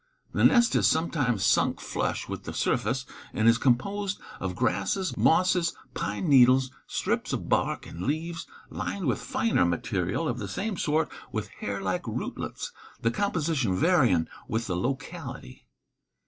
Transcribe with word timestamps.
The 0.33 0.43
nest 0.43 0.75
is 0.75 0.87
sometimes 0.87 1.45
sunk 1.45 1.79
flush 1.79 2.27
with 2.27 2.45
the 2.45 2.53
surface, 2.55 3.05
and 3.33 3.47
is 3.47 3.59
composed 3.59 4.19
of 4.39 4.55
grasses, 4.55 5.15
mosses, 5.15 5.75
pine 5.93 6.27
needles, 6.27 6.71
strips 6.87 7.33
of 7.33 7.47
bark 7.49 7.85
and 7.85 8.01
leaves, 8.01 8.47
lined 8.71 9.05
with 9.05 9.21
finer 9.21 9.63
material 9.63 10.27
of 10.27 10.39
the 10.39 10.47
same 10.47 10.75
sort 10.75 11.11
and 11.11 11.19
with 11.31 11.49
hair 11.49 11.81
like 11.83 12.07
rootlets, 12.07 12.71
the 12.99 13.11
composition 13.11 13.75
varying 13.75 14.27
with 14.47 14.65
the 14.65 14.75
locality. 14.75 15.67